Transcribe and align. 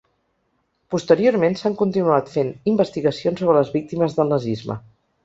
Posteriorment 0.93 1.57
s’han 1.59 1.75
continuant 1.81 2.31
fent 2.37 2.49
investigacions 2.71 3.43
sobre 3.45 3.55
les 3.59 3.71
víctimes 3.77 4.17
del 4.21 4.33
nazisme. 4.37 4.79